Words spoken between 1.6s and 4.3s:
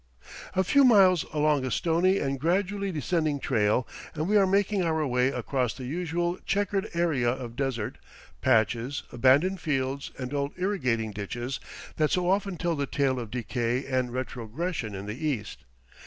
a stony and gradually descending trail, and